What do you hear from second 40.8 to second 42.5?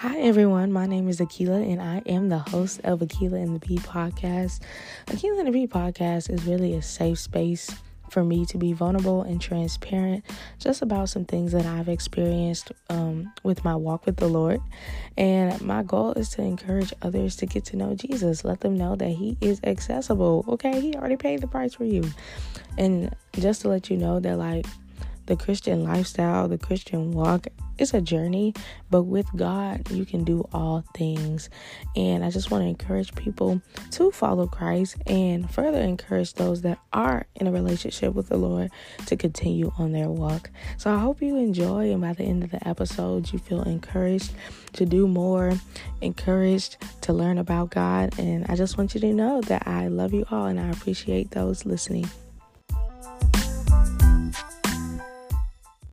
I hope you enjoy, and by the end of